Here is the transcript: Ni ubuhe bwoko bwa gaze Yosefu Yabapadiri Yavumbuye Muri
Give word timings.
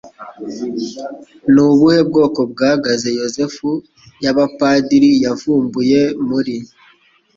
Ni 1.53 1.61
ubuhe 1.69 1.99
bwoko 2.09 2.39
bwa 2.51 2.71
gaze 2.83 3.09
Yosefu 3.19 3.69
Yabapadiri 4.25 5.09
Yavumbuye 5.23 6.01
Muri 6.27 6.55